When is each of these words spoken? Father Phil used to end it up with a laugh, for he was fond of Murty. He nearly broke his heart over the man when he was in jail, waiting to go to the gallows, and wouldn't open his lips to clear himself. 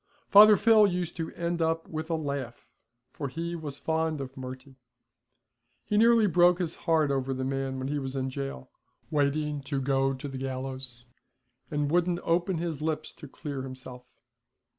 Father 0.29 0.57
Phil 0.57 0.87
used 0.87 1.15
to 1.17 1.31
end 1.35 1.61
it 1.61 1.63
up 1.63 1.87
with 1.87 2.09
a 2.09 2.15
laugh, 2.15 2.65
for 3.13 3.27
he 3.27 3.55
was 3.55 3.77
fond 3.77 4.19
of 4.19 4.35
Murty. 4.35 4.79
He 5.85 5.95
nearly 5.95 6.25
broke 6.25 6.57
his 6.57 6.73
heart 6.73 7.11
over 7.11 7.35
the 7.35 7.43
man 7.43 7.77
when 7.77 7.87
he 7.87 7.99
was 7.99 8.15
in 8.15 8.31
jail, 8.31 8.71
waiting 9.11 9.61
to 9.61 9.79
go 9.79 10.15
to 10.15 10.27
the 10.27 10.39
gallows, 10.39 11.05
and 11.69 11.91
wouldn't 11.91 12.19
open 12.23 12.57
his 12.57 12.81
lips 12.81 13.13
to 13.13 13.27
clear 13.27 13.61
himself. 13.61 14.07